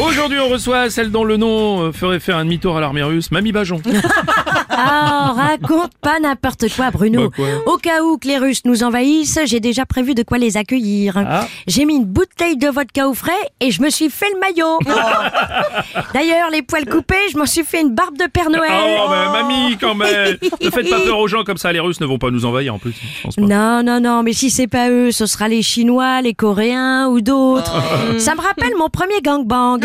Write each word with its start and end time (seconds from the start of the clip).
Aujourd'hui, 0.00 0.38
on 0.38 0.48
reçoit 0.48 0.90
celle 0.90 1.10
dont 1.10 1.24
le 1.24 1.36
nom 1.36 1.82
euh, 1.82 1.92
ferait 1.92 2.20
faire 2.20 2.36
un 2.36 2.44
demi-tour 2.44 2.76
à 2.76 2.80
l'armée 2.80 3.02
russe, 3.02 3.30
Mamie 3.30 3.52
Bajon. 3.52 3.80
Ah, 4.80 5.34
raconte 5.36 5.90
pas 6.00 6.20
n'importe 6.20 6.66
quoi, 6.76 6.92
Bruno. 6.92 7.30
Bah, 7.30 7.34
quoi 7.34 7.74
Au 7.74 7.78
cas 7.78 8.02
où 8.04 8.16
que 8.16 8.28
les 8.28 8.38
Russes 8.38 8.62
nous 8.64 8.84
envahissent, 8.84 9.40
j'ai 9.44 9.58
déjà 9.58 9.84
prévu 9.86 10.14
de 10.14 10.22
quoi 10.22 10.38
les 10.38 10.56
accueillir. 10.56 11.16
Ah. 11.16 11.48
J'ai 11.66 11.84
mis 11.84 11.96
une 11.96 12.04
bouteille 12.04 12.56
de 12.56 12.68
vodka 12.68 13.08
au 13.08 13.14
frais 13.14 13.32
et 13.58 13.72
je 13.72 13.82
me 13.82 13.90
suis 13.90 14.08
fait 14.08 14.28
le 14.32 14.38
maillot. 14.38 14.78
D'ailleurs, 16.14 16.50
les 16.52 16.62
poils 16.62 16.86
coupés, 16.86 17.16
je 17.32 17.38
m'en 17.38 17.46
suis 17.46 17.64
fait 17.64 17.80
une 17.80 17.92
barbe 17.92 18.16
de 18.16 18.26
Père 18.26 18.50
Noël. 18.50 18.70
Oh, 19.00 19.08
mais 19.10 19.42
mamie, 19.42 19.76
quand 19.78 19.96
même 19.96 20.36
Ne 20.62 20.70
faites 20.70 20.88
pas 20.88 21.00
peur 21.00 21.18
aux 21.18 21.26
gens 21.26 21.42
comme 21.42 21.58
ça, 21.58 21.72
les 21.72 21.80
Russes 21.80 22.00
ne 22.00 22.06
vont 22.06 22.18
pas 22.18 22.30
nous 22.30 22.44
envahir 22.44 22.74
en 22.74 22.78
plus, 22.78 22.92
je 22.92 23.22
pense 23.24 23.34
pas. 23.34 23.42
Non, 23.42 23.82
non, 23.82 24.00
non, 24.00 24.22
mais 24.22 24.32
si 24.32 24.48
c'est 24.48 24.68
pas 24.68 24.90
eux, 24.90 25.10
ce 25.10 25.26
sera 25.26 25.48
les 25.48 25.62
Chinois, 25.62 26.22
les 26.22 26.34
Coréens 26.34 27.08
ou 27.08 27.20
d'autres. 27.20 27.82
Ça 28.18 28.36
me 28.36 28.40
rappelle 28.40 28.74
mon 28.78 28.90
premier 28.90 29.20
gangbang. 29.22 29.80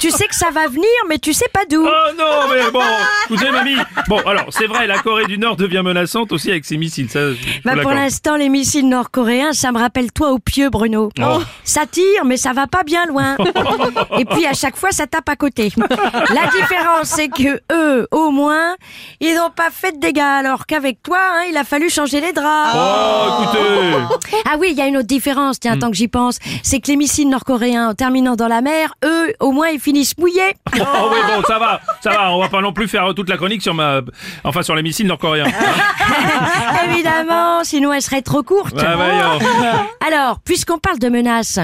Tu 0.00 0.10
sais 0.10 0.26
que 0.26 0.34
ça 0.34 0.50
va 0.50 0.66
venir, 0.68 0.86
mais 1.08 1.18
tu 1.18 1.32
sais 1.32 1.48
pas 1.52 1.64
d'où. 1.70 1.84
Oh 1.86 2.12
non, 2.18 2.48
mais 2.54 2.70
bon, 2.70 2.80
écoutez, 3.26 3.50
mamie. 3.50 3.76
Bon, 4.08 4.18
alors, 4.26 4.46
c'est 4.50 4.66
vrai, 4.66 4.86
la 4.86 4.98
Corée 4.98 5.26
du 5.26 5.38
Nord 5.38 5.56
devient 5.56 5.82
menaçante 5.84 6.32
aussi 6.32 6.50
avec 6.50 6.64
ses 6.64 6.76
missiles, 6.76 7.08
ça, 7.10 7.20
Bah 7.64 7.72
pour 7.80 7.92
l'instant, 7.92 8.36
les 8.36 8.48
missiles 8.48 8.88
nord-coréens, 8.88 9.52
ça 9.52 9.72
me 9.72 9.78
rappelle 9.78 10.12
toi 10.12 10.30
au 10.30 10.38
pieu, 10.38 10.70
Bruno. 10.70 11.10
Oh. 11.20 11.40
Ça 11.64 11.86
tire, 11.86 12.24
mais 12.24 12.36
ça 12.36 12.52
va 12.52 12.66
pas 12.66 12.82
bien 12.84 13.06
loin. 13.06 13.36
Et 14.18 14.24
puis 14.24 14.46
à 14.46 14.52
chaque 14.54 14.76
fois, 14.76 14.90
ça 14.90 15.06
tape 15.06 15.28
à 15.28 15.36
côté. 15.36 15.72
La 15.78 16.46
différence, 16.50 17.08
c'est 17.08 17.28
que 17.28 17.60
eux, 17.72 18.06
au 18.10 18.30
moins, 18.30 18.74
ils 19.20 19.34
n'ont 19.34 19.50
pas 19.50 19.70
fait 19.70 19.92
de 19.92 19.98
dégâts, 20.00 20.20
alors 20.20 20.66
qu'avec 20.66 21.02
toi, 21.02 21.18
hein, 21.20 21.42
il 21.50 21.56
a 21.56 21.64
fallu 21.64 21.88
changer 21.90 22.20
les 22.20 22.32
draps. 22.32 22.76
Oh, 22.76 23.42
écoutez 23.44 24.36
Ah 24.50 24.56
oui, 24.58 24.68
il 24.72 24.78
y 24.78 24.80
a 24.80 24.86
une 24.86 24.96
autre 24.96 25.06
différence, 25.06 25.56
Hmm. 25.56 25.60
tiens, 25.60 25.78
tant 25.78 25.90
que 25.90 25.96
j'y 25.96 26.08
pense, 26.08 26.38
c'est 26.62 26.80
que 26.80 26.88
les 26.88 26.96
missiles 26.96 27.28
nord-coréens, 27.28 27.88
en 27.90 27.94
terminant 27.94 28.36
dans 28.36 28.48
la 28.48 28.60
mer, 28.60 28.81
eux, 29.04 29.32
au 29.40 29.52
moins, 29.52 29.68
ils 29.68 29.80
finissent 29.80 30.16
mouillés. 30.18 30.54
Oh 30.94 31.08
oui, 31.12 31.18
bon, 31.26 31.42
ça 31.46 31.58
va, 31.58 31.80
ça 32.02 32.10
va, 32.10 32.32
on 32.32 32.40
va 32.40 32.48
pas 32.48 32.60
non 32.60 32.72
plus 32.72 32.88
faire 32.88 33.14
toute 33.14 33.28
la 33.28 33.36
chronique 33.36 33.62
sur 33.62 33.74
ma... 33.74 34.00
Enfin, 34.44 34.62
sur 34.62 34.74
les 34.74 34.82
missiles 34.82 35.06
nord-coréens. 35.06 35.46
Évidemment, 36.88 37.62
sinon 37.62 37.92
elle 37.92 38.02
serait 38.02 38.22
trop 38.22 38.42
courte. 38.42 38.76
Alors, 40.06 40.40
puisqu'on 40.44 40.78
parle 40.78 40.98
de 40.98 41.08
menaces, 41.08 41.58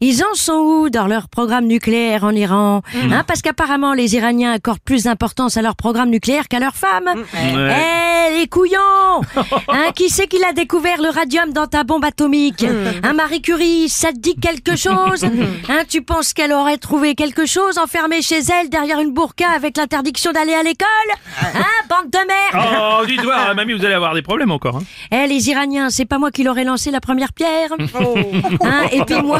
ils 0.00 0.22
en 0.22 0.34
sont 0.34 0.52
où 0.52 0.90
dans 0.90 1.06
leur 1.06 1.28
programme 1.28 1.66
nucléaire 1.66 2.24
en 2.24 2.32
Iran 2.32 2.82
hein, 2.94 3.24
Parce 3.26 3.42
qu'apparemment, 3.42 3.94
les 3.94 4.16
Iraniens 4.16 4.52
accordent 4.52 4.80
plus 4.80 5.04
d'importance 5.04 5.56
à 5.56 5.62
leur 5.62 5.76
programme 5.76 6.10
nucléaire 6.10 6.48
qu'à 6.48 6.58
leurs 6.58 6.76
femmes. 6.76 7.10
Eh, 7.34 8.05
les 8.38 8.48
couillons 8.48 9.20
hein, 9.68 9.92
Qui 9.94 10.10
c'est 10.10 10.26
qui 10.26 10.42
a 10.44 10.52
découvert 10.52 11.00
le 11.00 11.08
radium 11.08 11.52
dans 11.52 11.66
ta 11.66 11.84
bombe 11.84 12.04
atomique 12.04 12.64
Hein, 13.02 13.12
Marie 13.12 13.40
Curie, 13.42 13.88
ça 13.88 14.12
te 14.12 14.18
dit 14.18 14.36
quelque 14.36 14.76
chose 14.76 15.24
hein, 15.24 15.82
Tu 15.88 16.02
penses 16.02 16.32
qu'elle 16.32 16.52
aurait 16.52 16.76
trouvé 16.78 17.14
quelque 17.14 17.46
chose 17.46 17.78
enfermée 17.78 18.22
chez 18.22 18.38
elle 18.38 18.68
derrière 18.68 19.00
une 19.00 19.12
burqa 19.12 19.48
avec 19.50 19.76
l'interdiction 19.76 20.32
d'aller 20.32 20.54
à 20.54 20.62
l'école 20.62 20.86
Hein, 21.42 21.64
bande 21.88 22.10
de 22.10 22.18
merde 22.18 22.66
Oh, 23.02 23.06
dites 23.06 23.22
voir, 23.22 23.54
mamie, 23.54 23.72
vous 23.72 23.84
allez 23.84 23.94
avoir 23.94 24.14
des 24.14 24.22
problèmes 24.22 24.50
encore. 24.50 24.80
Eh 25.10 25.26
les 25.26 25.48
Iraniens, 25.50 25.90
c'est 25.90 26.04
pas 26.04 26.18
moi 26.18 26.30
qui 26.30 26.42
leur 26.42 26.58
ai 26.58 26.64
lancé 26.64 26.90
la 26.90 27.00
première 27.00 27.32
pierre. 27.32 27.70
Hein, 28.62 28.86
et 28.92 29.02
puis 29.04 29.20
moi, 29.22 29.38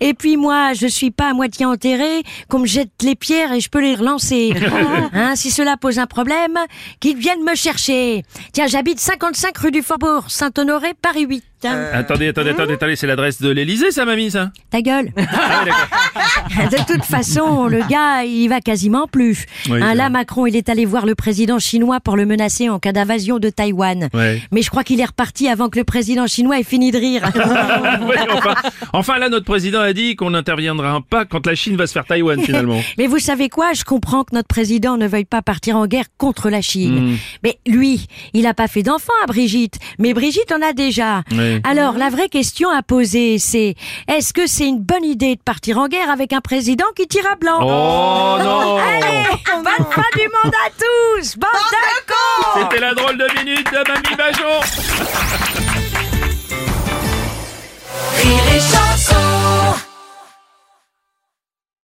et 0.00 0.14
puis 0.14 0.36
moi, 0.36 0.72
je 0.74 0.86
suis 0.86 1.10
pas 1.10 1.30
à 1.30 1.32
moitié 1.32 1.66
enterré, 1.66 2.22
qu'on 2.48 2.60
me 2.60 2.66
jette 2.66 2.90
les 3.02 3.14
pierres 3.14 3.52
et 3.52 3.60
je 3.60 3.68
peux 3.68 3.80
les 3.80 3.94
relancer. 3.94 4.52
Si 5.34 5.50
cela 5.50 5.76
pose 5.76 5.98
un 5.98 6.06
problème, 6.06 6.58
qu'ils 7.00 7.16
viennent 7.16 7.42
me 7.42 7.54
chercher. 7.54 8.21
Tiens, 8.52 8.66
j'habite 8.66 9.00
55 9.00 9.56
rue 9.58 9.70
du 9.70 9.82
Faubourg 9.82 10.30
Saint-Honoré, 10.30 10.94
Paris 10.94 11.26
8. 11.26 11.44
Hein. 11.64 11.86
Attendez, 11.92 12.28
attendez, 12.28 12.50
attendez, 12.50 12.74
attendez, 12.74 12.96
c'est 12.96 13.06
l'adresse 13.06 13.40
de 13.40 13.50
l'Elysée, 13.50 13.90
ça, 13.90 14.04
mamie, 14.04 14.30
ça? 14.30 14.50
Ta 14.70 14.80
gueule. 14.80 15.10
Ah. 15.16 15.64
De 16.70 16.92
toute 16.92 17.04
façon, 17.04 17.66
le 17.66 17.80
gars, 17.88 18.24
il 18.24 18.48
va 18.48 18.60
quasiment 18.60 19.06
plus. 19.06 19.46
Oui, 19.68 19.80
Hein, 19.82 19.94
là. 19.94 20.10
Macron, 20.10 20.46
il 20.46 20.56
est 20.56 20.68
allé 20.68 20.84
voir 20.84 21.06
le 21.06 21.14
président 21.14 21.58
chinois 21.58 21.98
pour 22.00 22.16
le 22.16 22.26
menacer 22.26 22.68
en 22.68 22.78
cas 22.78 22.92
d'invasion 22.92 23.38
de 23.38 23.48
Taïwan. 23.48 24.08
Ouais. 24.12 24.42
Mais 24.52 24.60
je 24.62 24.68
crois 24.70 24.84
qu'il 24.84 25.00
est 25.00 25.04
reparti 25.04 25.48
avant 25.48 25.68
que 25.68 25.78
le 25.78 25.84
président 25.84 26.26
chinois 26.26 26.58
ait 26.58 26.64
fini 26.64 26.90
de 26.90 26.98
rire. 26.98 27.22
Oui, 28.02 28.16
enfin, 28.30 28.54
enfin, 28.92 29.18
là, 29.18 29.28
notre 29.28 29.44
président 29.44 29.80
a 29.80 29.92
dit 29.92 30.16
qu'on 30.16 30.30
n'interviendra 30.30 31.00
pas 31.08 31.24
quand 31.24 31.46
la 31.46 31.54
Chine 31.54 31.76
va 31.76 31.86
se 31.86 31.92
faire 31.92 32.04
Taïwan, 32.04 32.40
finalement. 32.42 32.80
Mais 32.98 33.06
vous 33.06 33.18
savez 33.18 33.48
quoi? 33.48 33.72
Je 33.74 33.84
comprends 33.84 34.24
que 34.24 34.34
notre 34.34 34.48
président 34.48 34.96
ne 34.96 35.06
veuille 35.06 35.24
pas 35.24 35.42
partir 35.42 35.76
en 35.76 35.86
guerre 35.86 36.06
contre 36.18 36.50
la 36.50 36.60
Chine. 36.60 37.12
Mm. 37.12 37.16
Mais 37.44 37.58
lui, 37.66 38.06
il 38.34 38.42
n'a 38.42 38.54
pas 38.54 38.68
fait 38.68 38.82
d'enfant 38.82 39.12
à 39.22 39.26
Brigitte. 39.26 39.78
Mais 39.98 40.14
Brigitte 40.14 40.52
en 40.52 40.62
a 40.62 40.72
déjà. 40.72 41.22
Oui. 41.52 41.60
Alors, 41.64 41.94
la 41.94 42.08
vraie 42.10 42.28
question 42.28 42.70
à 42.70 42.82
poser, 42.82 43.38
c'est 43.38 43.74
est-ce 44.08 44.32
que 44.32 44.46
c'est 44.46 44.66
une 44.66 44.80
bonne 44.80 45.04
idée 45.04 45.36
de 45.36 45.40
partir 45.40 45.78
en 45.78 45.88
guerre 45.88 46.10
avec 46.10 46.32
un 46.32 46.40
président 46.40 46.86
qui 46.96 47.06
tire 47.06 47.26
à 47.30 47.36
blanc? 47.36 47.58
Oh 47.60 48.42
non. 48.42 48.76
Allez, 48.78 49.26
bonne 49.56 49.86
fin 49.90 50.02
du 50.16 50.28
monde 50.28 50.54
à 50.66 50.70
tous. 50.70 51.36
Bande 51.36 51.50
de 51.52 52.12
cons 52.12 52.60
C'était 52.60 52.80
la 52.80 52.94
drôle 52.94 53.18
de 53.18 53.26
minute 53.38 53.66
de 53.70 53.88
Mamie 53.88 54.16
Bajon 54.16 55.91